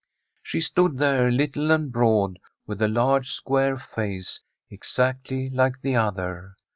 She 0.41 0.61
stood 0.61 0.97
there, 0.97 1.29
little 1.29 1.69
and 1.69 1.91
broad, 1.91 2.39
with 2.65 2.81
a 2.81 2.87
large, 2.87 3.29
square 3.33 3.77
face, 3.77 4.39
exactly 4.67 5.51
like 5.51 5.79
the 5.83 5.95
other. 5.95 6.55